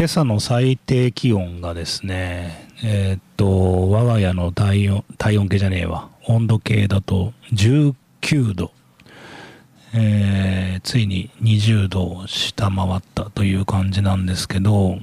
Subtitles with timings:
[0.00, 6.08] 今朝の最低気温がですね、えー、っと、我が家の体温、体温計じゃねえわ。
[6.26, 8.72] 温度計だと19度。
[9.92, 14.96] えー、ついに20度を下回ったという感じなんですけど、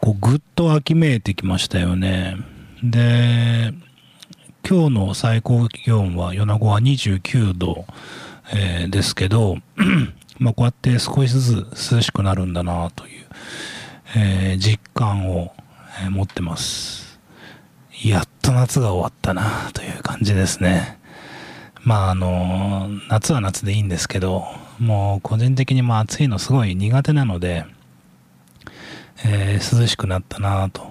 [0.00, 2.36] こうぐっと秋めいてきましたよね。
[2.82, 3.72] で、
[4.68, 7.86] 今日の最高気温は米子は29度、
[8.52, 9.58] えー、ですけど、
[10.38, 13.26] まあこうやって少しずつ涼しくなるんだなという、
[14.16, 15.52] えー、実感を、
[16.04, 17.20] え、持ってます。
[18.04, 20.98] やっと夏が終わったなという感じですね。
[21.82, 24.44] まああの、夏は夏でいいんですけど、
[24.78, 27.64] もう個人的にも暑いのすごい苦手なので、
[29.24, 30.90] えー、涼しくなったなと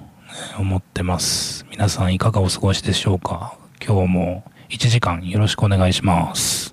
[0.58, 1.66] 思ってます。
[1.70, 3.58] 皆さんいかがお過ごしでしょうか？
[3.86, 6.73] 今日も1時間よろしくお願いします。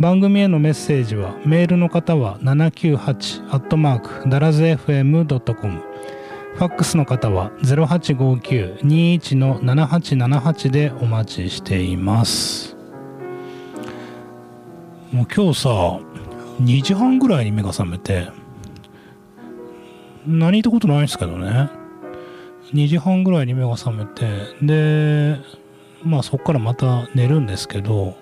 [0.00, 5.82] 番組へのメッセージはメールの方は798アットマークダラズ FM.com
[6.54, 12.76] ファックスの方は0859-21の7878でお待ちしています
[15.12, 16.00] もう今日さ
[16.60, 18.28] 2時半ぐらいに目が覚めて、
[20.26, 21.68] 何言ったことないんですけどね。
[22.72, 24.26] 2時半ぐらいに目が覚めて、
[24.62, 25.36] で、
[26.02, 28.16] まあそっからまた寝るんですけど、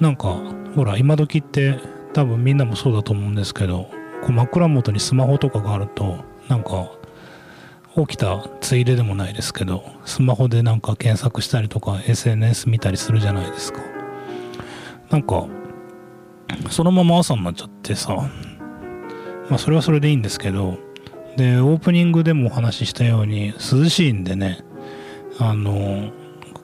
[0.00, 0.40] なんか、
[0.78, 1.76] ほら、今時って
[2.12, 3.90] 多分みんなもそうだと思うんですけど、
[4.22, 6.92] こう枕元にスマホとかがあると、なんか、
[7.96, 13.80] 起きたついででもないですけど、スマホでなんか検索したりとか SNS 見たりするじゃないですか。
[15.10, 15.48] なんか、
[16.70, 18.14] そのまま朝になっちゃってさ、
[19.50, 20.78] まあそれはそれでいいんですけど、
[21.36, 24.60] で、オープニングでもお話ししたように涼しいんでね、
[25.40, 26.12] あの、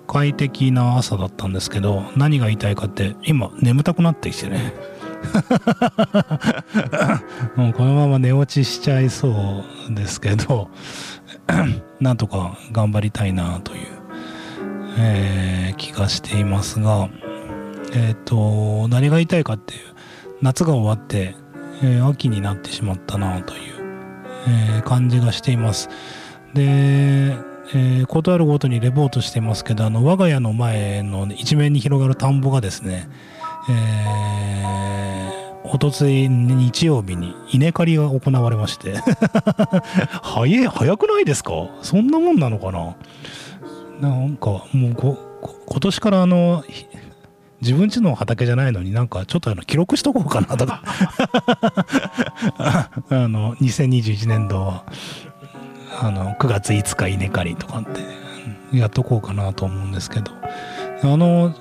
[0.07, 4.73] 快適な朝だったんですけど、何が言いたいかって、今眠たくなってきてね。
[7.57, 10.71] もうこのまま寝落ちしちゃいそうですけど、
[12.01, 13.79] なんとか頑張りたいなという、
[14.99, 17.09] えー、気がしていますが、
[17.93, 19.81] えっ、ー、と、何が言いたいかっていう、
[20.43, 21.35] 夏が終わって、
[21.83, 23.61] えー、秋になってしまったなという、
[24.49, 25.89] えー、感じがしています。
[26.55, 27.37] で、
[27.77, 33.09] えー、ことあるごとにレポートしてますけど、あの、我が家の前の一面に広がる田んぼがですね、
[33.69, 38.95] えー、おとつい日曜日に稲刈りが行われまして。
[40.23, 41.51] 早い、早くないですか？
[41.83, 42.95] そんなもんなのかな？
[44.01, 45.19] なんか、もうこ、
[45.67, 46.63] 今年からあの、
[47.61, 50.83] 自分ちの畑じゃないのになんかちょっとあの記録しとこうかなとか。
[53.09, 54.85] あの2021年度は。
[56.01, 60.33] あの9月5日稲刈りとかってやっとこうかなと思うんですけど。
[61.03, 61.55] あの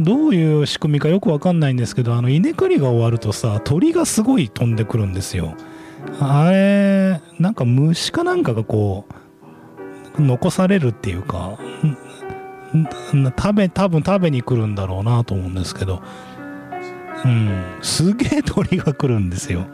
[0.00, 5.54] どういう仕組みかよくわかんないんですけどあの稲刈りが終わるとさ鳥がすごい飛んでくるんですよ。
[6.18, 9.04] あれなんか虫かなんかがこ
[10.18, 11.58] う残されるっていうか
[13.36, 16.02] 食べ、多分食べに来るんだろうなと思うんですけど、
[17.24, 19.66] うん、すげえ鳥が来るんですよ。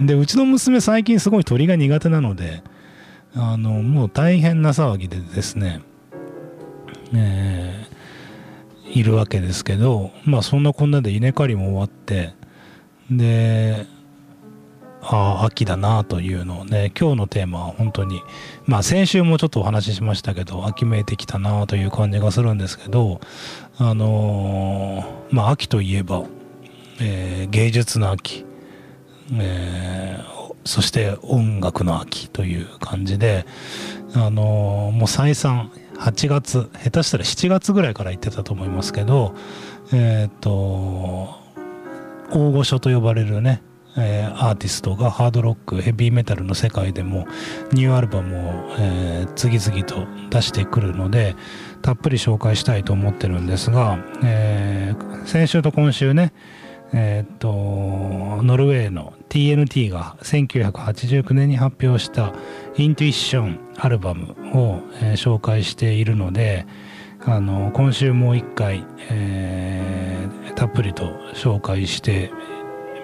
[0.00, 2.64] で、うちの娘最近すごい鳥が苦手なので、
[3.36, 5.80] あの、もう大変な騒ぎでですね、
[7.12, 12.34] えー、いるわけですけど、まあそんなこんなで稲刈りも終わって、
[13.10, 13.86] で、
[15.02, 18.22] ああ、秋だなというのをね、今日のテーマは本当に、
[18.66, 23.20] まあ先週もちょっとお話ししましたけど、秋めいてきたなという感じがするんですけど、
[23.78, 26.22] あのー、まあ秋といえば、
[27.00, 28.46] えー、芸術の秋、
[29.32, 30.33] えー、
[30.64, 33.46] そして音楽の秋という感じで、
[34.14, 39.34] あの、もう再三、8月、下手したら7月ぐらいから言ってたと思いますけど、
[39.92, 41.44] えっ、と、
[42.30, 43.62] 大御所と呼ばれるね、
[43.96, 47.26] えー、アーティストがハードロックヘビーメタルの世界でも
[47.72, 51.36] ニューアルバムを、えー、次々と出してくるので
[51.82, 56.32] たっぷり紹介したいと思ってるんですが、えー、先週と今週ね
[56.96, 62.32] えっとノルウェーの TNT が1989年に発表した
[62.76, 66.66] イントゥイッションアルバムを、えー、紹介しているので
[67.26, 72.30] あの今週もう一回、えー、たっぷりと紹介して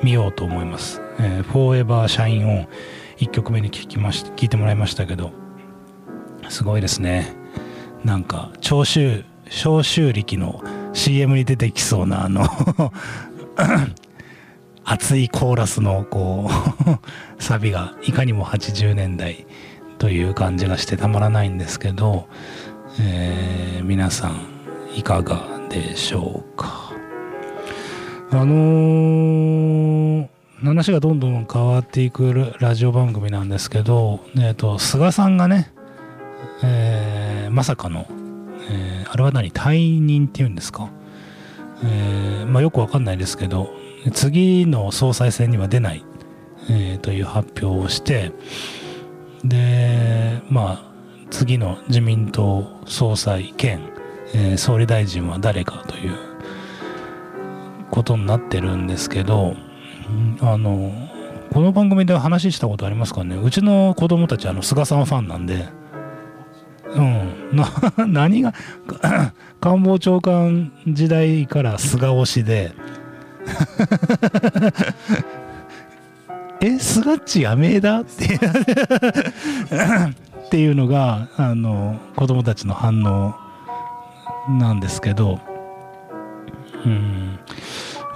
[0.04, 1.02] みようと思います。
[1.18, 2.68] えー、Forever Shine On
[3.18, 5.32] 1曲目に聞きまし聞いてもらいましたけど
[6.48, 7.34] すごいですね
[8.04, 12.44] なんか長州消臭力の CM に出てきそうなあの
[14.84, 16.50] 熱いコーラスのこ
[17.38, 19.46] う サビがいかにも80年代
[19.98, 22.26] という感じがしてたまらないんですけど、
[23.00, 24.40] えー、皆さん
[24.96, 26.92] いかがでしょうか？
[28.32, 30.28] あのー、
[30.62, 35.72] 話がどんどん変わっていくラジオ番組なんですけど、えーと、菅さんがね、
[36.62, 38.06] えー、まさかの、
[38.70, 39.50] えー、あれは何？
[39.50, 40.88] 退任っていうんですか、
[41.84, 43.70] えーまあ、よくわかんないですけど
[44.12, 46.04] 次の総裁選には出ない、
[46.68, 48.32] えー、という発表をして
[49.44, 50.90] でまあ
[51.30, 53.80] 次の自民党総裁兼、
[54.34, 56.16] えー、総理大臣は誰かという
[57.90, 59.54] ことになってるんですけど
[60.40, 60.92] あの
[61.52, 63.36] この番組で話したことありますかね？
[63.36, 65.68] うちの子供たちあの菅さんファンなんで
[66.94, 67.56] うん。
[67.56, 67.68] な
[68.06, 68.52] 何が
[69.60, 72.72] 官房長官時代から菅推しで。
[76.62, 78.00] えスガッチやめえだ？
[78.00, 78.38] っ てっ
[80.50, 83.34] ていうのがあの子供たちの反応
[84.58, 85.40] なんですけど。
[86.84, 87.38] うん。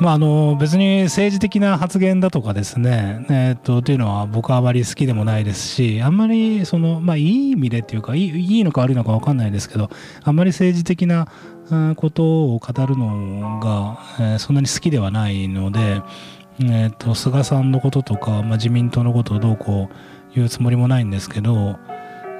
[0.00, 9.90] まあ、あの別に政治的な発言だとかですね、えー、っとというのは僕はあまり好きでもないですしあんまりその、まあ、いい意味でっていうかいいいのか悪いのか分かんないですけど
[10.24, 11.28] あんまり政治的な
[11.96, 16.02] ことを語るのが、えー、そんなに好きではないので、
[16.60, 21.78] えー、っと菅さんのこととか、まあ、自民党のことをどうこう言うつもりもないんですけど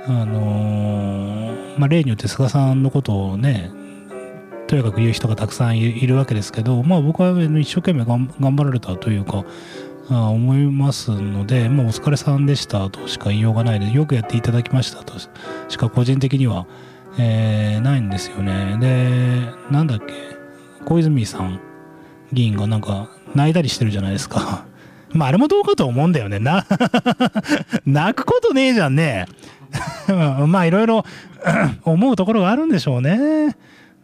[0.06, 3.70] あのー、まあ、例によって菅さんのことをね
[4.74, 9.44] とにかく言う人がたくさんいるわけですけど、まあ、僕は一生懸命頑張られたというか
[10.10, 15.14] あ思いますので、まあ、お疲れさんでしたとしか言いようがないでよくやっていただきましたと
[15.68, 16.66] しか個人的には、
[17.20, 18.76] えー、ないんですよね。
[18.80, 20.12] でなんだっけ
[20.84, 21.60] 小泉さん
[22.32, 24.66] 議員がなんか泣いたりしてるじゃないですか。
[25.14, 26.40] まああれもどうかと思うんだよね。
[26.40, 26.66] な
[27.86, 29.26] 泣くことねえじゃんね。
[30.48, 31.04] まあいろいろ
[31.84, 33.56] 思うところがあるんでしょうね。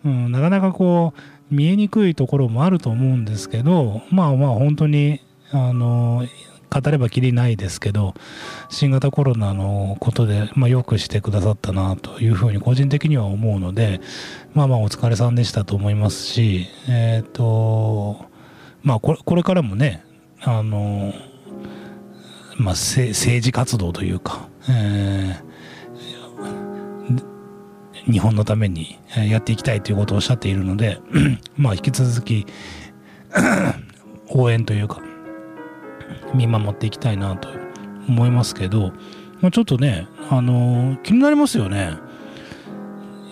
[0.04, 5.20] うん、なかなかこう見えにくいところもあると思うんですけどまあまあ本当に
[5.52, 6.26] あの
[6.70, 8.14] 語ればきりないですけど
[8.68, 14.00] 新型コロナのことで、まあ、よくしてくださったなというふうに個人的には思うので
[14.54, 18.24] まあまあお疲れさんでしたと思いますしえっ、ー、と
[18.82, 20.04] まあこれこれからもね
[20.40, 21.12] あの
[22.56, 25.49] まあ政治活動というか、えー
[28.04, 28.98] 日本のために
[29.28, 30.98] やっていきたいということをおっしゃっているので
[31.56, 32.46] まあ引き続き
[34.28, 35.00] 応援というか
[36.34, 37.48] 見守っていきたいなと
[38.08, 38.92] 思いますけど、
[39.40, 41.94] まあ、ちょっとね、あのー、気になりますよね。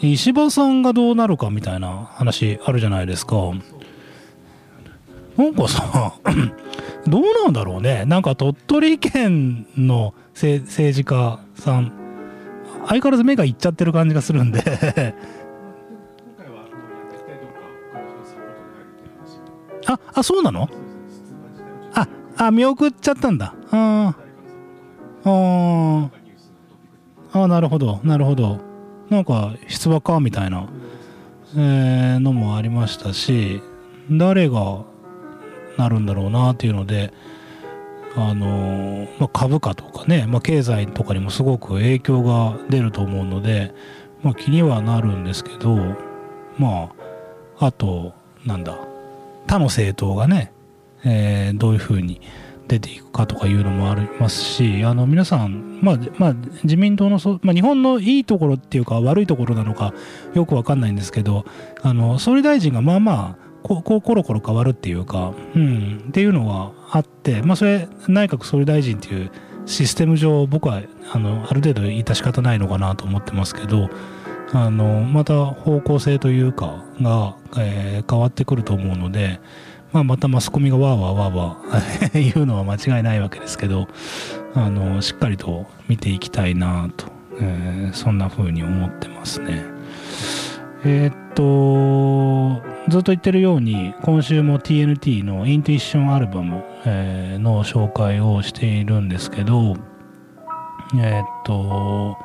[0.00, 3.36] 石破さんがどうなるかみたいな話あるじゃないですか。
[5.36, 6.14] なんかさ
[7.06, 8.04] どうなんだろうね。
[8.06, 12.07] なんか鳥取県の政治家さん。
[12.88, 15.14] 相変わらず目がいっちゃってる感じがするんで。
[19.86, 20.68] ああそうなの？
[21.94, 23.54] ああ見送っちゃったんだ。
[23.70, 24.14] あ
[25.24, 26.10] あ
[27.32, 28.58] あなるほどなるほど。
[29.08, 30.68] なんか出馬かみたいな、
[31.56, 33.62] えー、のもありましたし
[34.10, 34.84] 誰が
[35.78, 37.12] なるんだろうなっていうので
[38.16, 43.74] あのまあ、株価とかね、まあ、経済とかにもすごく影響が出ると思うので、
[44.22, 45.76] まあ、気にはなるんですけど
[46.58, 46.92] ま
[47.58, 48.78] ああとなんだ
[49.46, 50.52] 他の政党がね、
[51.04, 52.20] えー、どういうふうに
[52.66, 56.34] 出ていくかとかいうのもありますしあの皆さん、まあまあ、
[56.64, 59.94] 自民党のそ、まあ、日本のいいところっていうか悪いところなのか
[60.34, 61.46] よく分かんないんですけど
[61.82, 69.30] あの総理大臣がまあまあここコロコロ変わるっていうか、うん、っていうのはあって、まあ、それ内閣総理大臣っていう
[69.66, 73.90] システム上僕はあのある程度致し方ないのかなと思ってますけど
[74.52, 79.40] あのまた方向性というかが、えー、変わってくると思うので、
[79.92, 83.88] まあ、またマスコミがわーわーわーわー 言うのは間違いないわけですけど
[84.54, 87.06] あのしっかりと見ていきたいなと、
[87.40, 89.64] えー、そんな風に思ってますね。
[90.84, 99.76] えー、っとずっと言ってるように今週も TNT のイントゥイッションアルバム、え、の紹介をしているんですけど
[100.96, 102.16] え、っと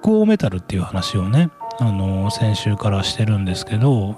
[0.00, 4.16] 北欧メタルっていう話をねあの先週からしてるんですけど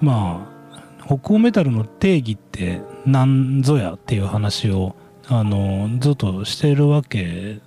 [0.00, 4.96] まあ北欧メタルの定義って何ぞやっていう話を
[5.28, 7.60] あのずっとしてるわけ、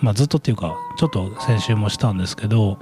[0.00, 2.78] まあ、ずっとっていうかちょっと先週もしたんですけど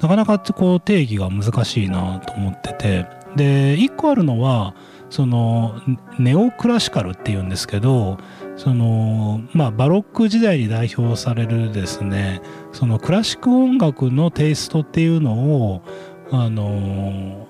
[0.00, 4.74] なかなかこう定義が難しいなと思っててで1個あるのは
[5.10, 5.80] その
[6.18, 8.18] ネオクラシカルっていうんですけど
[8.56, 12.40] そのまあバロック時代に代表されるですね
[12.72, 15.82] そのクラシック音楽のテイストっていうのを
[16.30, 17.46] あの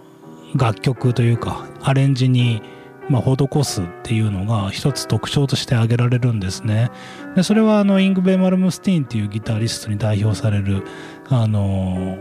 [0.57, 2.63] 楽曲というかアレンジに
[3.11, 6.93] まあ、施すっていうのが一つ特徴として挙げられるんですね。
[7.35, 10.85] でそれはあのイングベイ・マルムスティーンっていうギタリストに代表される
[11.29, 12.19] あの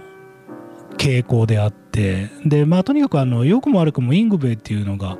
[1.00, 5.18] 傾向であってでまあとにかくあの良くも悪くもイングベイっていうのが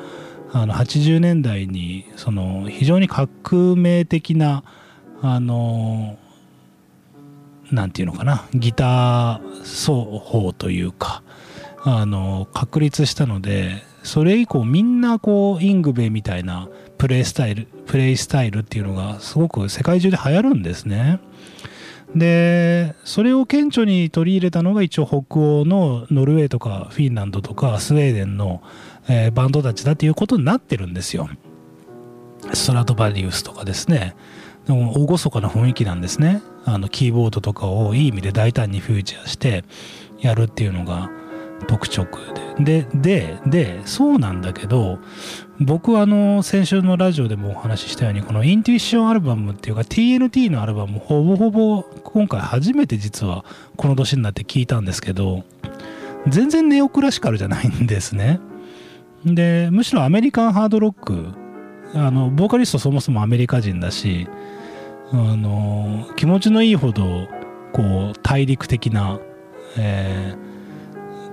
[0.52, 4.64] あの80年代にその非常に革命的な
[5.22, 6.18] あの
[7.72, 11.24] なんていうのかなギター奏法というか
[11.84, 16.68] あの確立したのでそれ以降みんなこうイングベイみたいな
[16.98, 21.20] プレイスタイルプレイスタイルっていうのがすごく世界中で流行るんですね。
[22.16, 28.64] でそれを顕著に取り入れたのが一応北欧のノルウェーとかフィンランドとかスウェーデンの、
[29.08, 31.30] えー、バンドたちだっていうことになってるんですよ。
[32.54, 34.16] ストラトバリウスとかですね。
[34.66, 36.42] でも厳かな雰囲気なんですね。
[36.66, 39.64] あのキーボードとかをいい意味で大胆にフューチャーして
[40.20, 41.10] やるっていうのが
[41.68, 42.06] 特直
[42.58, 42.84] で。
[42.84, 45.00] で、で、で、そうなんだけど、
[45.60, 53.46] 僕はあの、先週のラジオでもお話ししたように、このインテュイションアルバムっていうか TNT のアルバム、ほぼほぼ今回初めて実は
[53.78, 55.44] この年になって聞いたんですけど、
[56.28, 58.40] 全然ネオクラシカルじゃないんですね。
[59.26, 61.28] で、むしろアメリカンハードロック、
[61.94, 64.28] あの、ボーカリストそもそもアメリカ人だし、
[65.12, 67.28] あの、気持ちのいいほど、
[67.74, 69.20] こう、大陸的な、
[69.78, 70.49] えー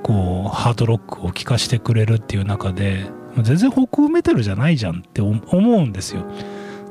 [0.07, 3.07] こうハードロックを聴かせてくれるっていう中で
[3.43, 6.25] 全然北欧メタルじゃないじゃんって思うんですよ。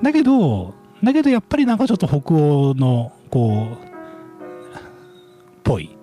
[0.03, 3.77] だけどだけどやっぱりなんかちょっと北欧のこう
[5.63, 5.97] ぽい。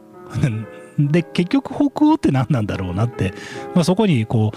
[0.98, 3.34] で結局北欧って何なんだろうなって、
[3.74, 4.52] まあ、そこにこ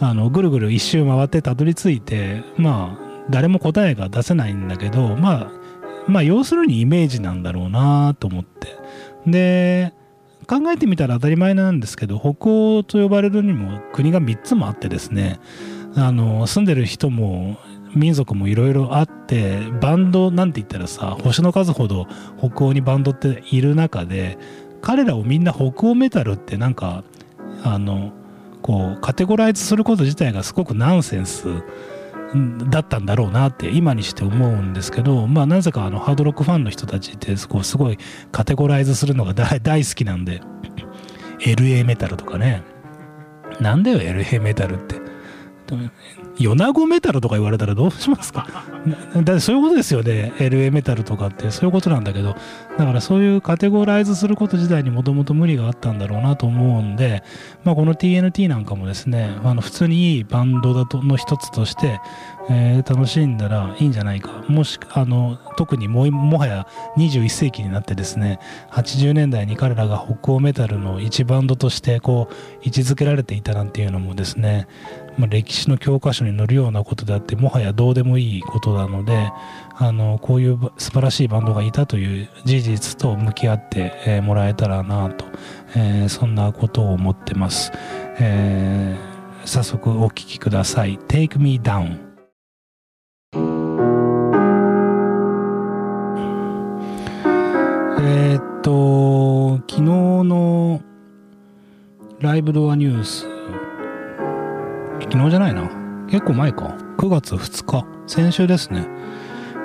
[0.00, 5.50] うあのぐるぐる一周回ってたどり着いてまあ誰も答えが出せないんだけどまあ
[6.06, 8.78] まあ要するにイメージなんだろうなと思って。
[9.26, 9.92] で
[10.48, 15.38] 考えてみたら当たり前なんですけど北欧と呼ばれるにも国が3つもあってですね
[15.94, 17.58] あの住んでる人も
[17.94, 22.06] 民族もいろいろあってバンドなんて言ったらさ星の数ほど
[22.38, 24.38] 北欧にバンドっている中で
[24.80, 27.04] 彼らをみんな北欧メタルってなんか
[27.62, 28.12] あの
[28.62, 31.62] こうカテゴライズすること自体がすごくナンセンス
[32.70, 37.98] だったんだろうなって今にして思うんですけどまあなぜかあのハードロックファンの人たちってすごい
[38.32, 40.42] カテゴライズするのが大好きなんで。
[41.40, 42.62] LA メタルとかね。
[43.60, 45.07] なんだよ LA メタルって。
[46.38, 48.46] 米子メタルとか言われたらどうしますか？
[49.14, 50.32] だってそういうことですよね。
[50.38, 51.50] LA メタルとかって。
[51.50, 52.36] そういうことなんだけど。
[52.78, 57.22] だからそういうカテゴライズすること自体にもともと無理があったんだろうなと思うんで、
[57.64, 62.00] まあ、この TNT なんかもですねあの普通にいいバンドだとの一つとして、
[62.48, 64.44] えー、楽しんだらいいんじゃないか。
[64.48, 68.38] もしあの特にももはや21世紀になってですね
[68.70, 74.68] 80年代に彼らが北欧メタルの一バンドとしてこう位置づけられていたなんていうのもですね
[75.18, 79.32] まあ、歴史の教科書に載るようなことであってもはやどうでもいいことなので
[79.74, 85.24] あのこういう素晴らしいバンドがいたという事実と向き合って、え、もらえたらなと、
[85.76, 87.72] えー、そんなことを思ってます、
[88.20, 91.98] えー、早速お聴きください「Take Me Down」
[98.00, 100.80] えー、っと昨日の
[102.20, 103.37] ライブドアニュース
[105.00, 105.70] 昨日じゃないな。
[106.10, 106.76] 結構前か。
[106.98, 107.86] 9月2日。
[108.06, 108.86] 先週ですね。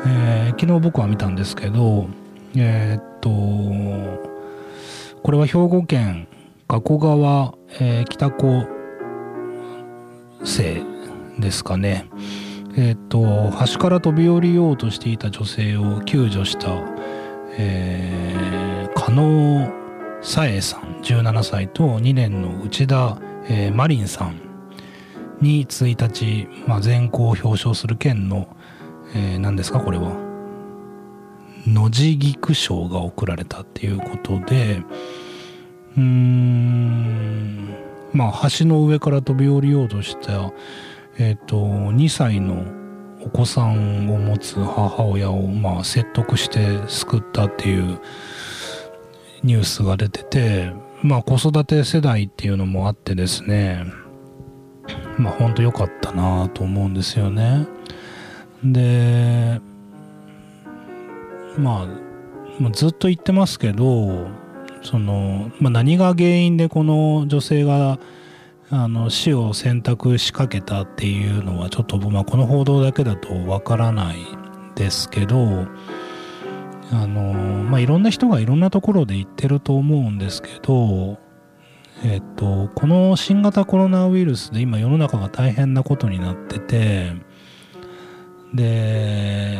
[0.06, 2.08] えー、昨日僕は見たんですけど、
[2.56, 3.30] えー、っと、
[5.22, 6.28] これは兵庫県
[6.68, 8.66] 加古川、えー、北高
[10.44, 10.82] 生
[11.40, 12.06] ですかね。
[12.76, 16.70] え、っと、橋から飛び降りようとしていた女性を救助した、
[17.58, 19.72] えー、加納
[20.22, 24.53] さえさん17歳と2年の内田、えー、マリンさん
[25.42, 28.48] に1日、まあ、全校表彰する県の、
[29.14, 30.34] えー、何ですかこれは。
[31.68, 34.82] 野地菊賞が贈られたっていうことで
[35.96, 37.70] うーん
[38.12, 40.52] まあ橋の上から飛び降りようとした
[41.18, 42.66] えっ、ー、と2歳の
[43.26, 48.00] お子さんを持つ母親をまあ説得して救ったっていう
[49.44, 53.86] ニュースが出ててまあ子育て世代っていうのもあってですね
[55.18, 57.68] まあ本当良かったなと思うんですよね。
[58.64, 59.62] で
[61.58, 64.28] まあずっと言ってますけど
[64.82, 68.00] その、まあ、何が原因でこの女性が
[68.70, 74.18] あの死を選択しかけたっていうのはちょっと、まあ、この報道だけだとわからない
[74.76, 75.68] ですけど
[76.92, 81.18] あの、まあ、いろんな人がいろんなところで言ってると思うんですけど、
[82.06, 87.14] えっと、この新型コロナウイルスで今世の中が大変なことになってて
[88.54, 89.58] で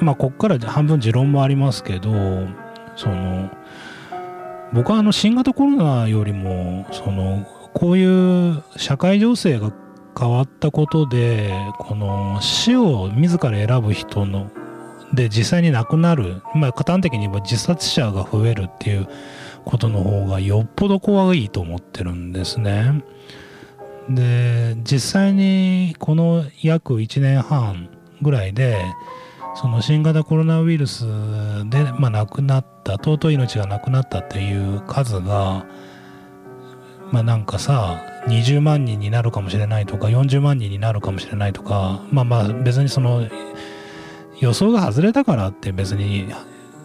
[0.00, 2.12] まあこっから半分持論もありますけど
[2.94, 3.50] その
[4.72, 7.44] 僕はあの新型コロナよりもその
[7.74, 9.72] こういう社会情勢が
[10.16, 14.50] 変わったことでこの死を自ら選ぶ人の
[15.12, 19.08] で実際に亡くなる、まあ、端的に言えば自殺者が増えるっていう
[19.68, 23.04] ことの方がよっぽど怖いと思ってるんですね。
[24.08, 27.90] で実際にこの約1年半
[28.22, 28.82] ぐらいで
[29.54, 31.04] その新型コロナウイルス
[31.68, 35.66] で、まあ、亡くなった尊い命がなくなったっていう数が
[37.12, 43.28] まあなんかさ20万人になるかもしれないとか40万人になるかもしれないとかまあまあ別にその
[44.40, 46.32] 予想が外れたからって別に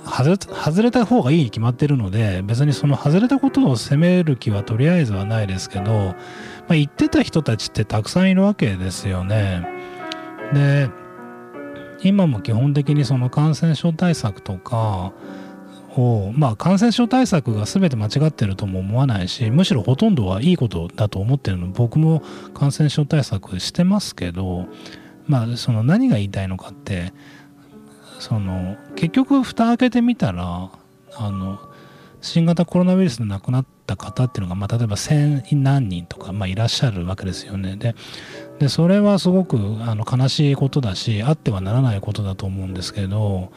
[0.05, 6.15] 外れた方がいいに決まってるので別にその外れたことを責める気はとりあえずはないですけど、ま
[6.71, 9.65] あ、言ってた人たちってたくさんいるわけですよね。
[10.53, 10.89] で
[12.03, 15.13] 今も基本的にその感染症対策とか
[15.95, 22.21] をまあ感染症対策が全て間違ってるとも思わないしむしろほとんどはいいことだと思ってるの僕も
[22.53, 24.67] 感染症対策してますけど
[25.27, 27.13] まあその何が言いたいのかって
[28.19, 30.69] その結局蓋開けてみたら
[31.15, 31.59] あの
[32.21, 37.75] 新型コロナウイルスで亡くなった方っていうのが、まあ、例えば千何人とか、まあ、いらっしゃるわけですよね。
[37.75, 37.95] で
[38.59, 43.51] でそれはすごくあの悲しいことだしあってはならないことだと思うんですけど、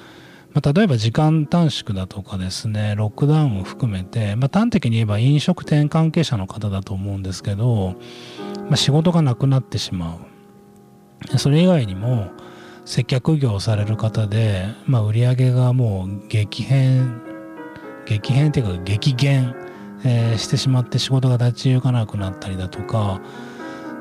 [0.53, 7.95] まあ、例えば時間短縮だとかですねロックダウンを含めて、まあ、端的に言えば飲食店関係者の方だと思うんですけど、
[8.65, 10.19] まあ、仕事がなくなってしま
[11.35, 12.31] うそれ以外にも
[12.87, 17.21] 接客業をされる方で、まあ、売り上げがもう激変
[18.07, 19.57] 激変っていうか激減、
[20.05, 23.21] えー、してしまって仕事が立ち行かなくなったりだとか、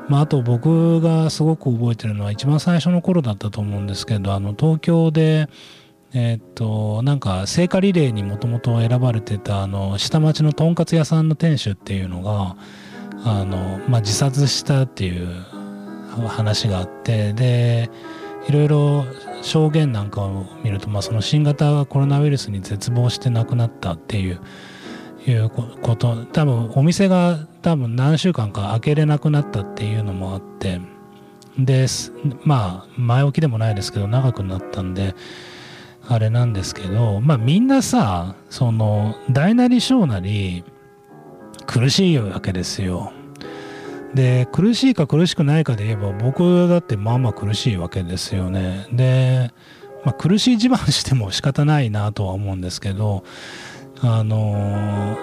[0.08, 5.48] まあ、あと僕がすごく覚えてるのは一番最初の頃だったと思うんですけどあの東京で
[6.14, 12.56] えー、っとなんか聖火リレーにもともと選ばれてたあの下町のとんかつ屋さんの店主っていうのが
[13.24, 15.26] あの、まあ、自殺したっていう
[16.28, 17.90] 話があってで
[18.48, 19.04] いろいろ
[19.42, 24.40] 証言なんかを見ると、まあ、その新型コロナウイルスに絶望して亡くなったっていう
[25.26, 30.80] いうこと多分お店が多分何週間か開けれなくなったっていうのもあって
[31.58, 31.86] で
[32.44, 35.14] まあ前置きでもないですけど長くなったんで
[36.08, 40.64] あれなんですけどまあみんなさその大なり小なり
[41.66, 43.12] 苦しいわけですよ。
[44.16, 48.88] で苦しいか苦しくないかで言えば僕だってまあまあ苦しいわけですよね。
[48.90, 49.52] で、
[50.04, 53.24] まあ、苦しい自慢しても仕方ないなとは思うんですけど
[54.00, 55.18] あの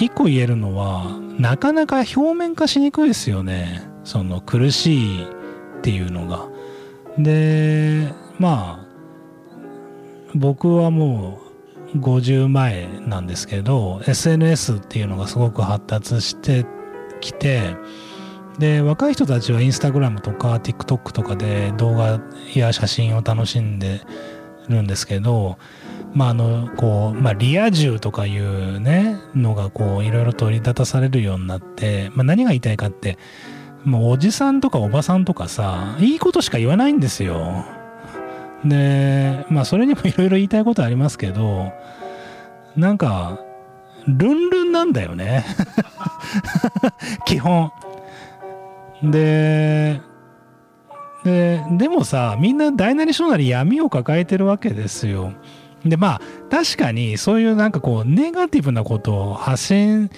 [0.00, 3.88] 一個言えるのはなかなか表面化しにくいですよね。
[4.02, 5.26] その苦しいっ
[5.82, 6.48] ていうのが。
[7.16, 8.86] でまあ
[10.34, 11.40] 僕はも
[11.94, 16.66] う50前なんですけど SNS っていうのがすごく発達して
[17.20, 17.76] きて
[18.58, 22.20] で若い人たちはインスタグラムとか TikTok とかで動画
[22.54, 24.02] や写真を楽しんで
[24.68, 25.58] るんですけど
[26.12, 33.18] まああのこうまあリア充とかいうねのがこういろいろ取り立たされるようになって、まあ、何が言いたいかって
[33.84, 37.64] もうおじさんとかおばさんとかさいいことしか言わないんですよ。
[38.64, 41.72] でまあそれにもいろいろ言いたいことありますけど
[42.76, 43.40] なんか
[44.06, 45.44] ルンルンなんだよね
[47.26, 47.72] 基本。
[49.10, 50.00] で、
[51.24, 55.32] で、でもさ、みんな大なり小なり闇を抱えてるわけですよ。
[55.84, 60.10] で、まあ、確かにそういうなんかこう、ネガティブなことを発信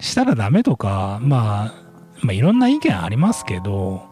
[0.00, 1.74] したらダメとか、まあ、
[2.22, 4.02] まあ、いろんな意見ありますけど、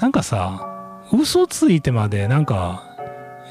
[0.00, 2.84] なんかさ、嘘ついてまでなんか、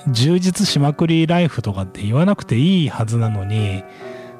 [0.10, 3.84] 充実しまくりライフとかって言わなくていいはずなのに、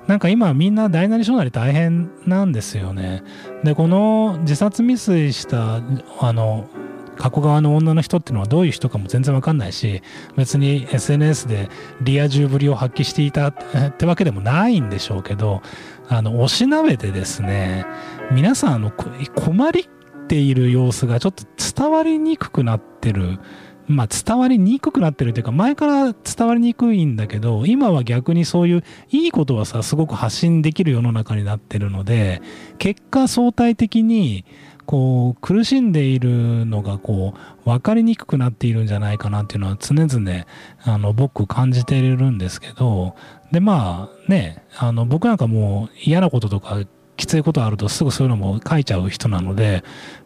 [0.08, 3.24] なんか今みんな大なり小なり大変なんですよね。
[3.64, 5.82] で、この自殺未遂した
[6.20, 6.70] あの
[7.18, 10.02] 加古川の女の人っていうのはどういう人かも全然わかんないし
[10.36, 11.70] 別に SNS で
[12.02, 13.54] リア充ぶりを発揮していたっ
[13.98, 15.62] てわけでもないんでしょうけど
[16.08, 17.86] あのおしなべてですね
[18.32, 21.44] 皆さんの困りっている様子がちょっと
[21.82, 23.40] 伝わりにくくなってる。
[23.88, 32.42] まあ伝わりにくくなってるというか前から伝わりにくいんだけど今は逆にそういういいことはさすごく発信できる世の中になってるので
[32.78, 34.46] 結果相対的に
[34.86, 37.34] こう苦しんでいるのがこ
[37.66, 40.46] う分かりにくくなっているんじゃないかなっていうのは常々
[40.84, 43.16] あの僕感じているんですけど
[43.52, 46.80] でまあねあの僕なんかもう嫌なこととか
[47.18, 49.84] きついことあるとすぐそういうのも書いちゃう人なので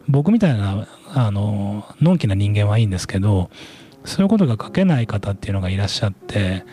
[0.08, 3.50] 僕みたいなあののんきな人間はいいんですけど
[4.04, 6.64] そういうことが書けない方っていうのがいらっしゃって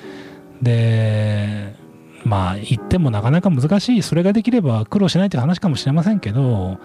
[0.61, 1.73] で
[2.25, 6.77] まあ言ってもなかなか難しいそれができれば苦労しないという話かもしれませんけど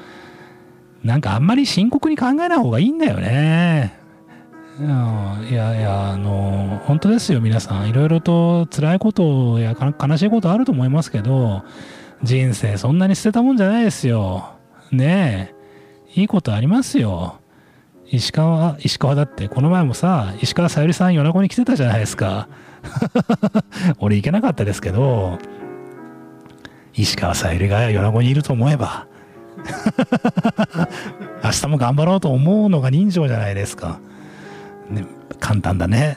[1.03, 4.03] なんかあんまり深刻に考えない方がいいんだよね。
[4.81, 11.63] いやいやあの本当ですよ皆さんいろいろと辛いことや悲しいことあると思いますけど
[12.25, 14.55] 人生そんなに捨てたもんじゃないですよ。
[14.91, 15.53] ね
[16.17, 16.21] え。
[16.21, 17.41] いいことありますよ。
[18.07, 22.49] 石川、石川だって、この前もさ、石川さゆりさん米子に来てたじゃないですか。
[23.99, 25.39] 俺行けなかったですけど、
[26.95, 29.07] 石川さゆりが米子にいると思えば、
[31.43, 33.99] 明日も頑張ろうと思うのが人情じゃないですか。
[34.89, 35.05] ね、
[35.45, 36.17] 簡単だね。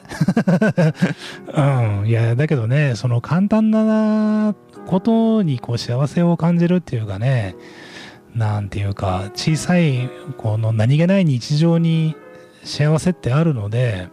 [1.54, 2.08] うん。
[2.08, 4.56] いや、だけどね、その簡単な
[4.88, 7.56] ことにこう幸せを感じるっていうかね
[8.34, 12.16] なんていうか小さいこの何気ない日常に
[12.64, 14.10] 幸せってあるので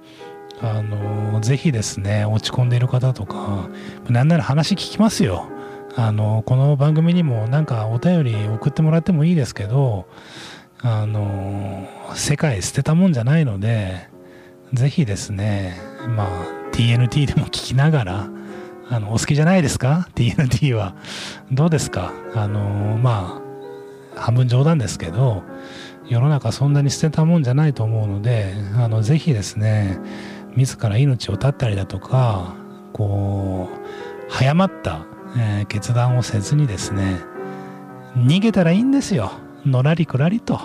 [0.60, 3.68] あのぜひですね落ち込んでいる方とか
[4.08, 5.48] なんなら話聞きますよ
[5.96, 10.06] あのこの番組にもなんかお便り送ってもらってもいいですけど
[10.80, 14.08] あの世界捨てたもんじゃないので
[14.74, 16.28] ぜひですねまあ
[16.72, 18.28] TNT でも聞きながら
[18.90, 20.94] あのお好きじゃないですか ?TNT は。
[21.50, 22.12] どうですか？
[22.34, 23.40] あのま
[24.16, 25.42] あ、半分冗談ですけど、
[26.06, 29.98] 世の中そんなに捨てたもんじゃないと思うので、あの、ぜひですね、
[30.54, 32.54] 自ら命を絶ったりだとか、
[32.92, 35.06] こう、早まった、
[35.38, 37.20] えー、決断をせずにですね、
[38.18, 39.32] 逃げたらいいんですよ。
[39.64, 40.60] のらりくらりと。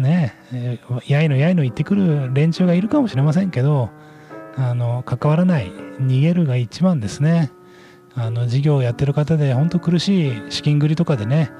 [0.00, 3.90] ねえ、やいのやいの言ってくる連中がいるかもしれませんけど、
[4.56, 7.52] あの関わらない逃げるが一番ですね。
[8.14, 11.50] あの事業をやってる方で本当苦しい資金繰りとかでね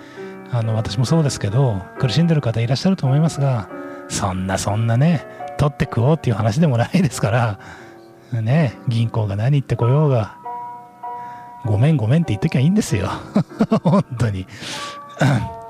[0.51, 3.71] あの私もそうですけど苦しんでる方いらっしゃると思いますが
[4.09, 5.27] そんなそんなね
[5.59, 7.61] 取って食おうっていう話でもないですから
[8.43, 10.41] ね銀行が何言ってこようが
[11.65, 13.11] ごめんごめんって言っときゃいいんですよ。
[13.85, 14.47] 本当に。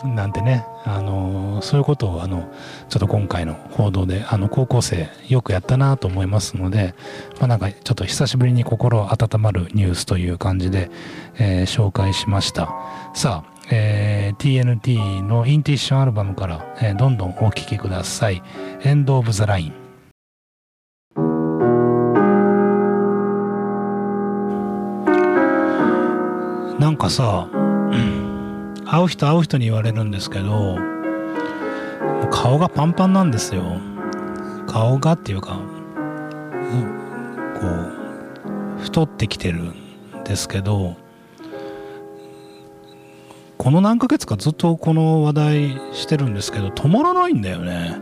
[0.04, 2.50] なんてね、あのそういうことをあの
[2.88, 6.94] ちょっと今回の報道であの高校生よくやったなと思いますので、
[7.38, 10.90] まあ、なんかちょっと久しぶりに心温まるニュースという感じで、
[11.34, 12.72] えー、紹介しました。
[13.14, 18.42] さあ、えー、TNT のインティッションアルバムから、えー、どんどんお聴きください
[18.82, 19.74] 「エンド・オブ・ザ・ライン」
[26.80, 27.46] なんかさ、
[28.90, 30.76] 会う人会う人に言われるんですけど
[32.32, 33.62] 顔がパンパンなんですよ。
[34.66, 37.60] 顔がっていうか、うん、こ
[38.78, 40.96] う太ってきてるんですけど
[43.58, 47.96] この何ヶ月かずっとこの話題してるんですけど止まらないんだよね。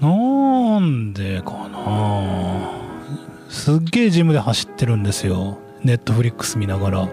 [0.00, 2.70] なんでかな。
[3.48, 5.58] すっげえジムで走ってるんですよ。
[5.82, 7.08] ネットフリックス見ながら。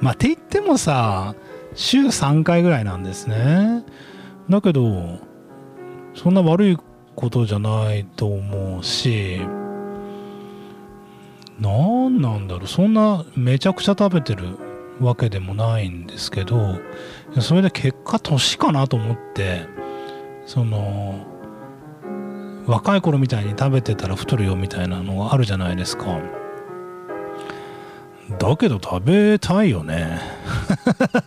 [0.00, 1.34] まあって言ってもさ
[1.74, 3.84] 週3回ぐらいなんですね
[4.48, 5.18] だけど
[6.14, 6.78] そんな悪い
[7.14, 9.40] ことじゃないと思うし
[11.58, 14.58] 何なんだろうそんなめちゃくちゃ食べてる
[15.00, 16.78] わけでもないんですけど
[17.40, 19.66] それで結果年かなと思って
[20.46, 21.26] その
[22.66, 26.20] 若い頃みたいに食べてたら太るよみたいなのがあるじゃないですか。
[28.30, 30.20] だけど食べたいよね。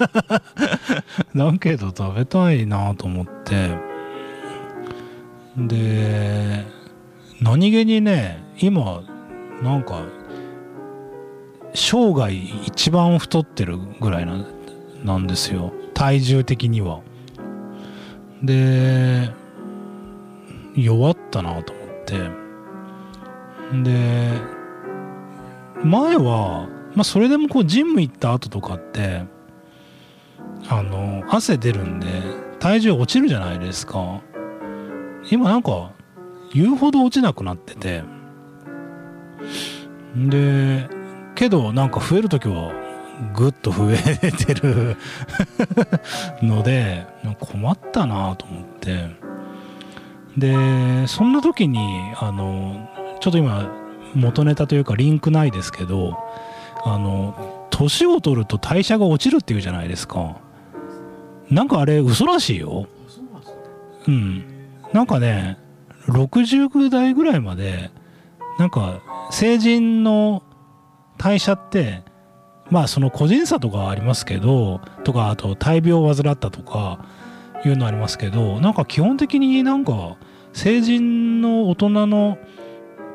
[1.35, 3.77] だけど食べたいなと思って。
[5.57, 6.65] で
[7.41, 9.01] 何気にね今
[9.63, 10.03] なんか
[11.73, 14.45] 生涯一番太ってるぐらいな
[15.03, 15.73] なんですよ。
[15.93, 17.01] 体重的には。
[18.41, 19.31] で
[20.75, 22.45] 弱ったなと思って。
[23.83, 24.31] で
[25.83, 29.23] 前はまあ、それでもこうジム行った後とかって
[30.69, 32.07] あの汗出るんで
[32.59, 34.21] 体重落ちるじゃないですか。
[35.29, 35.91] 今なんか
[36.53, 38.03] 言うほど落ちなくなってて。
[40.15, 40.89] で
[41.35, 42.71] けどなんか増える時は
[43.33, 44.97] ぐっと増えてる。
[46.41, 47.05] ので
[47.39, 49.09] 困ったなと思って。
[50.37, 51.79] でそんな時に
[52.19, 53.69] あのちょっと今
[54.13, 56.17] 元ネタというかリンクないですけど
[56.85, 60.37] あの年を取ると代謝が落ちるっていうじゃないですか。
[61.49, 62.87] なんかあれ嘘らしいよ。
[64.07, 64.45] うん。
[64.93, 65.57] なんかね
[66.07, 67.89] 60代ぐらいまで
[68.59, 70.43] なんか成人の
[71.17, 72.03] 代謝って
[72.69, 77.03] まあその個人差とかありますけどとかあと大病を患ったとか
[77.65, 80.17] いうのありますけどなんか基本的になんか
[80.53, 82.37] 成人の大人の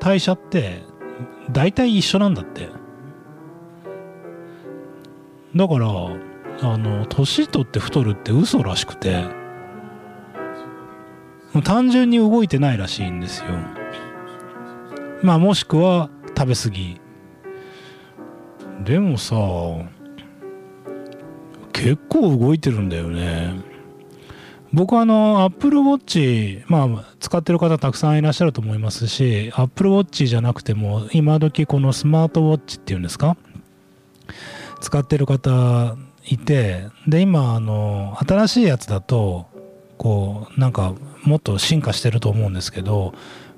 [0.00, 0.83] 代謝って
[1.52, 2.79] 大体一緒なんだって。
[5.54, 5.86] だから
[6.62, 9.24] あの年取って太るって嘘らしくて
[11.64, 13.46] 単純に動いてないらしいんですよ。
[15.22, 16.08] まあもしくは
[16.38, 17.00] 食べ過ぎ。
[18.84, 19.34] でもさ
[21.72, 23.54] 結構動いてるんだよね。
[24.72, 33.36] 僕あの Apple Watch まあ使ってる方たくさんいらっしゃると思いますし Apple Watch じゃなくても今時このスマートウォッチっていうんですか？
[34.80, 39.46] 使ってる方いてで今あの新しいやつだと
[39.98, 43.12] こうなんかもっと進化してると思うんですけど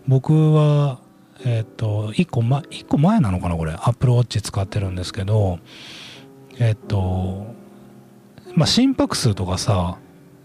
[0.09, 0.99] 僕は
[1.45, 3.73] えっ、ー、と1個,、ま、1個前なのかなこれ。
[3.73, 5.59] Apple Watch 使ってるんですけど
[6.59, 7.47] えっ、ー、と
[8.55, 9.99] まあ心拍数とかさ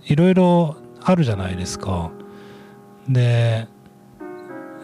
[0.06, 2.12] いろいろあるじゃないですか。
[3.10, 3.68] で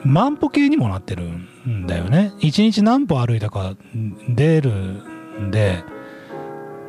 [0.05, 2.33] 万歩計にもなってるんだよね。
[2.39, 3.75] 1日何歩歩いたか
[4.27, 5.83] 出るんで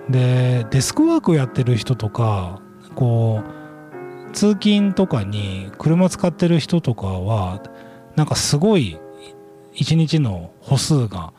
[0.09, 2.61] でデスクワークをやってる人とか
[2.95, 3.43] こ
[4.29, 7.63] う通勤とかに車使ってる人とかは
[8.17, 8.99] なんかすごい
[9.75, 11.33] 1日の歩数が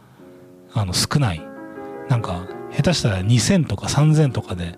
[0.73, 1.41] あの少ない。
[2.09, 4.77] なんか下手したら2000とか3000とかで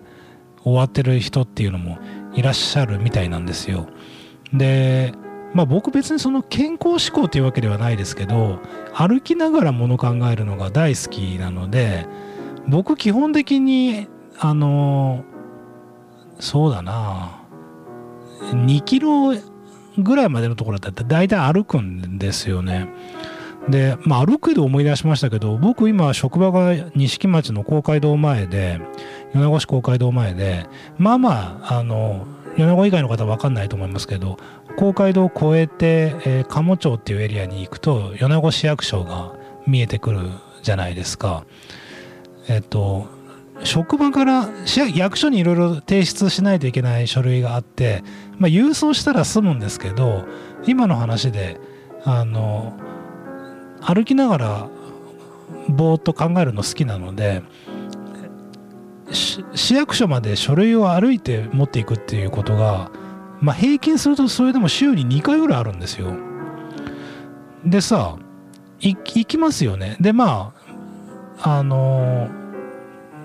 [0.62, 1.98] 終わってる人っていうのも
[2.34, 3.88] いらっしゃるみたいなんですよ。
[4.52, 5.12] で
[5.54, 8.60] まあ僕別にその健康志向っていうわけではないですけど
[8.94, 12.06] 歩きながらもの考えるのが大好きなので
[12.66, 14.08] 僕基本的に
[14.38, 15.24] あの
[16.38, 17.42] そうだな
[18.52, 19.34] 2キロ
[19.98, 22.88] ぐらいまでのところだったら大体歩くんですよね。
[23.68, 28.80] で、まあ、歩くで思い出しましたけど僕今職場が錦町の公会堂前で
[29.34, 32.26] 米子市公会堂前でまあまああの
[32.58, 34.36] 米子以外の方は分かんないと思いますけど
[34.76, 39.32] 公会堂を越えて、えー、鴨町っていうエリアに行くと米子市役所が
[39.66, 40.30] 見えてくる
[40.62, 41.44] じゃないですか。
[42.48, 43.06] えっと
[43.64, 44.48] 職場から
[44.94, 48.04] 役所にいろいろ提出しないといけない書類があって、
[48.38, 50.26] まあ、郵送したら済むんですけど
[50.64, 51.58] 今の話で
[52.04, 52.78] あの
[53.80, 54.68] 歩きながら
[55.68, 57.42] ぼーっと考えるの好きなので
[59.10, 62.90] 市役所まで書類を歩いて持っていくっていうことが、
[63.40, 66.14] まあ、平均するとそれでも週に2回ぐらいあるんですよ。
[67.64, 68.16] でさ
[68.80, 69.96] 行きますよね。
[70.00, 70.52] でま
[71.40, 72.28] ああの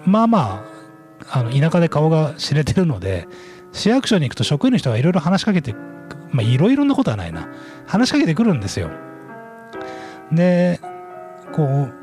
[0.06, 0.66] まあま
[1.30, 3.28] ああの田舎で顔が知れてるので
[3.72, 5.74] 市役所に行くと職員の人がいろいろ話しかけて
[6.32, 7.48] まあいろいろなことはないな
[7.86, 8.90] 話しかけてくるんですよ。
[10.32, 10.80] で
[11.52, 12.03] こう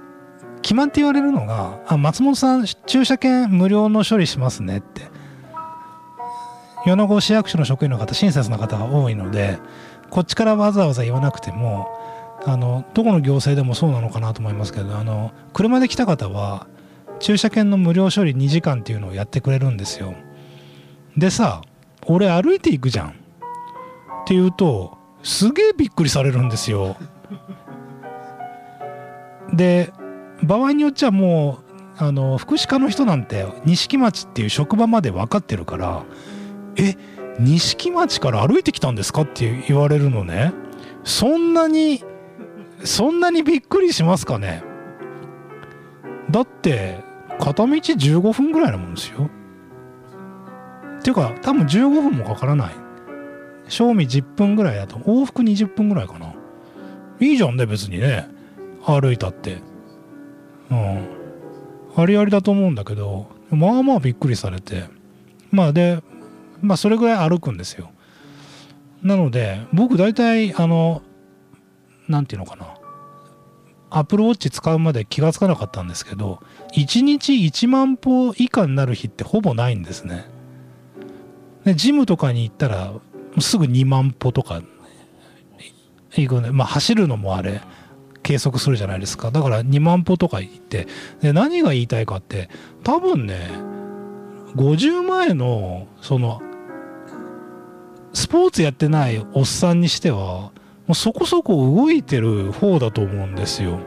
[0.62, 5.10] 決まって言われるのが「あ松本さん駐車券無料の処理しますね」って。
[6.86, 9.58] 米子市役所の職員の方親切な方が多いので
[10.08, 11.88] こっちからわざわざ言わなくても
[12.46, 16.66] あのどこの行政でもそうなのかなと思いますけどあの車で来た方は
[17.18, 20.14] 駐車券の無料処理2時間っていうのをやってくれるんですよ。
[21.18, 21.60] でさ
[22.06, 23.08] 俺歩いていくじゃん。
[23.08, 23.12] っ
[24.26, 26.96] て言うとすげえびっくりされるんですよ。
[29.52, 29.92] で
[30.42, 31.60] 場合によっちゃも
[31.98, 36.04] うあの福祉課の人なんて錦町っていう職場まで分かってるから
[36.76, 36.96] え
[37.38, 40.52] 錦町から歩いてきたんですかって言われるのね。
[41.04, 42.04] そんなに
[42.84, 44.62] そんなにびっくりしますかね。
[46.30, 46.98] だって
[47.38, 49.30] 片道15分ぐらいなもんですよ。
[50.98, 52.74] っていうか多分15分もかからない。
[53.68, 56.34] 賞味10分ぐらいだと往復20分ぐらいかな。
[57.20, 58.28] いいじゃんね別にね。
[58.84, 59.58] 歩いたって。
[60.70, 61.08] うん。
[61.96, 64.84] ありありだと思うんだけどまあまあびっくりされて。
[65.50, 66.02] まあで
[66.62, 67.90] まあそれぐらい歩くんですよ。
[69.02, 71.02] なので僕大体あの
[72.08, 72.74] 何て言うのかな。
[73.92, 76.40] アップルウォッチ使うまで気が付かなかったんですけど
[76.76, 80.26] 1日1万歩以下になる日ってほぼないんですね。
[81.64, 82.92] でジムとかに行ったら
[83.40, 84.62] すぐ2万歩とか
[86.12, 87.60] 行くねまあ走るのもあれ。
[88.30, 89.32] 計測するじゃないですか。
[89.32, 90.86] だから2万歩とか言って
[91.20, 92.48] で何が言いたいかって
[92.84, 93.50] 多分ね
[94.54, 96.40] 50前のその
[98.12, 100.52] スポーツやってないおっさんにしてはも
[100.90, 103.80] うそこそこ動いてる方だと思うんですよ。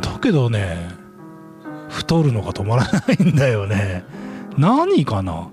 [0.00, 0.88] だけどね
[1.88, 4.02] 太るのが止まらないんだよね。
[4.58, 5.50] 何かな。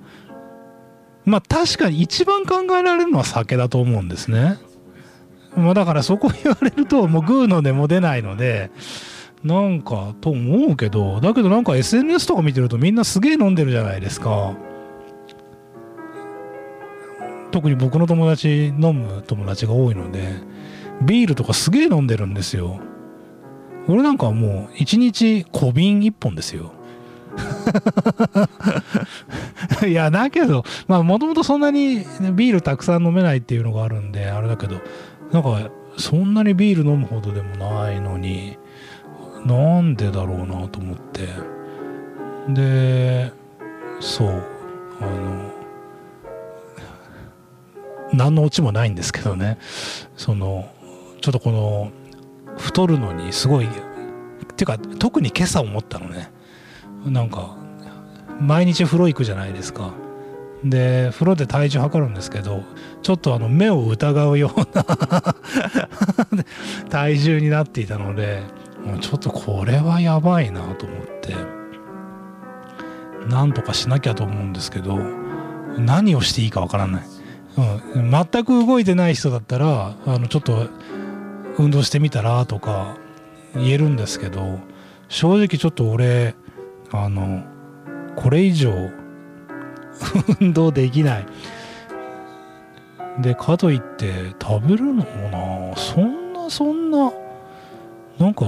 [1.25, 4.57] まあ確かに一番考えられるのは酒だと思うんですね。
[5.55, 8.71] まあだからそこ言われるともうグーの音も出ないので
[9.43, 14.55] なんかと思うけどだけどなんか SNS とか見てるとみんなすげえ飲んでるじゃないですか。
[17.51, 20.33] 特に僕の友達飲む友達が多いので
[21.03, 22.79] ビールとかすげえ飲んでるんですよ。
[23.87, 26.71] 俺なんかはもう1日小瓶1本ですよ。
[29.87, 34.81] いやだけどまあもともとそんなにビールたくさん飲めないっていうのがあるんであれだけど
[35.33, 38.57] なんかそんなにビール飲むほどでもないのに
[39.45, 41.27] なんでだろうなと思って。
[42.49, 43.31] で
[44.01, 44.43] そう
[44.99, 45.53] あの
[48.11, 49.57] 何のオチもないんですけどね。
[50.15, 50.69] その
[51.21, 51.91] ちょっとこの
[52.57, 53.69] 太るのにすごいっ
[54.55, 56.31] ていうか特に今朝思ったのね。
[57.05, 57.57] なんか
[58.39, 59.93] 毎日風呂行くじゃないですか。
[60.63, 62.63] で風呂で体重測るんですけど
[63.01, 64.85] ちょっとあの目を疑うような
[66.89, 68.41] 体重になっていたので
[68.85, 71.35] もうちょっとこれはやばいなと思って
[73.27, 74.97] なんとかしなきゃと思うんですけど
[75.77, 77.03] 何をしていいかわからない、
[77.95, 80.67] うん、全く動いてない人だったらあのちょっと
[81.57, 82.97] 運動してみたらとか
[83.55, 84.59] 言えるんですけど
[85.07, 86.35] 正直ちょっと俺
[86.91, 87.43] あの
[88.15, 88.91] これ以上
[90.39, 91.25] 運動できない。
[93.21, 97.11] でかといって食べるのもなそんなそんな
[98.17, 98.45] なんか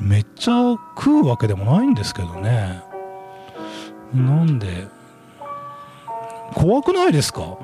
[0.00, 2.82] めっちゃ食うわけでもないんですけどね。
[4.14, 4.86] なんで
[6.54, 7.58] 怖くないですか？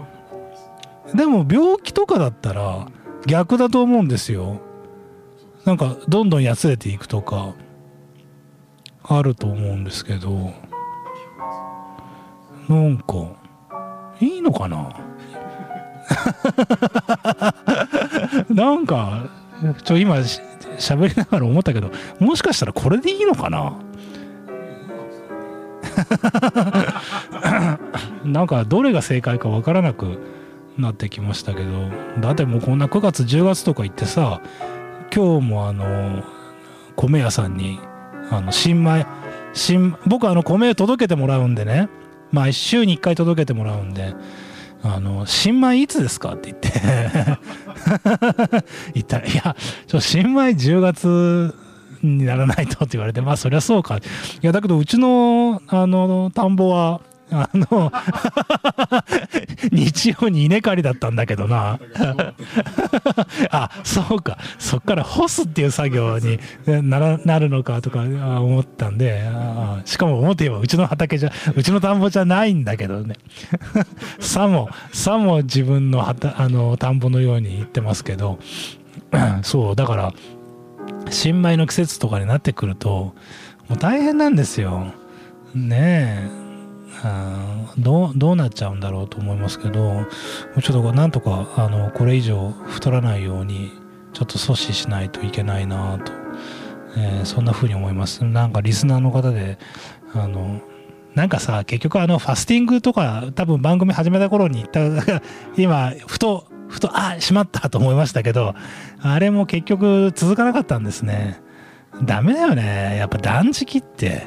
[1.15, 2.89] でも病気とかだったら
[3.27, 4.61] 逆だと思うんですよ。
[5.65, 7.55] なんかどんどんやつれていくとか
[9.03, 10.53] あると思うんですけど。
[12.69, 13.05] なんか
[14.21, 14.89] いいのかな？
[18.51, 19.25] なんか
[19.85, 23.73] ちょ今喋りながら思ったけどもしかしたらこれでいいのかな？
[28.25, 30.19] なんかどれが正解か分からなく
[30.77, 31.71] なってきましたけど
[32.21, 34.41] だってもうこんな9月10月とか行ってさ
[35.15, 36.25] 今日もあの
[36.97, 37.79] 米屋さんに
[38.31, 39.07] あの新米
[39.53, 41.89] 新僕あの米届けてもらうんでね
[42.35, 44.15] まあ週に1回届けてもらうんで
[44.83, 46.73] あの新米いつですかって言って。
[48.95, 51.55] 言ったらいやちょ新米10月
[52.03, 53.97] にならないとって言われてまあそりゃそうか。
[53.97, 54.01] い
[54.43, 57.91] やだけどうちのあの田んぼはあの
[59.73, 61.81] 日曜に稲刈りだったんだけどな。
[63.51, 64.39] あそうか。
[64.59, 69.23] そっから干すっていう作業にならなるのかとか思ったんで
[69.85, 73.17] しかも思って言えばうちの畑じゃうちの田んぼじゃないんだけどね。
[74.21, 76.15] さもさも自分のあ
[76.49, 78.39] の田んぼのように言ってますけど。
[79.43, 80.13] そうだから
[81.09, 83.15] 新米の季節とかになってくると
[83.69, 84.93] もう大変なんですよ。
[85.55, 86.44] ねえ。
[87.79, 90.07] どうどうなっちゃうんだろうと思いますけど
[90.63, 93.73] ちょっとなんとかあのこれ以上太らないように
[94.13, 96.13] ちょっと阻止しないといけないなと、
[96.97, 98.25] えー、そんな風に思います。
[98.25, 99.59] なんかリスナーの方で
[100.13, 100.61] あの
[101.15, 104.81] なんかさ結局あのファスティングとか多分番組始めた頃に言った
[105.61, 108.55] 今ふとふとあしまったと思いましたけど
[109.01, 111.43] あれも結局続かなかったんですね。
[112.03, 112.97] ダメだよね。
[112.99, 114.27] やっぱ断食って。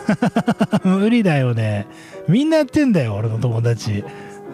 [0.82, 1.86] 無理だよね。
[2.28, 4.04] みんなやってんだよ、俺の友達。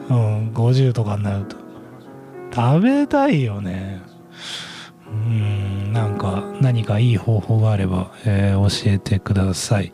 [0.08, 1.56] うん、50とかになると。
[2.52, 4.02] 食べたいよね。
[5.06, 9.92] うん、なんか何かいい方法があれば、えー、教えてください。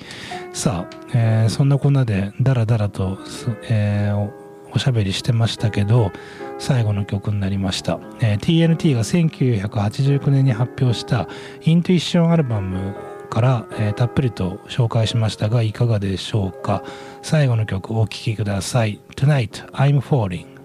[0.52, 3.18] さあ、えー、そんなこんなでダラダラと、
[3.68, 4.31] えー、
[4.74, 6.12] おしゃべりしてましたけど、
[6.58, 7.98] 最後の曲になりました。
[8.20, 11.29] えー、TNT が1989年に発表した
[11.62, 12.94] イントゥイッションアルバム
[13.27, 16.83] から、えー、たっぷりと紹介しましたがいかがでしょうか。
[17.22, 19.00] 最後の曲お聴きください。
[19.16, 20.56] Tonight I'm Falling